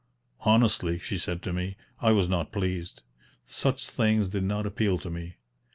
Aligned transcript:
"Honestly," 0.45 0.97
she 0.97 1.19
said 1.19 1.43
to 1.43 1.53
me, 1.53 1.77
"I 1.99 2.11
was 2.11 2.27
not 2.27 2.51
pleased; 2.51 3.03
such 3.45 3.87
things 3.87 4.29
did 4.29 4.43
not 4.45 4.65
appeal 4.65 4.97
to 4.97 5.11
me." 5.11 5.35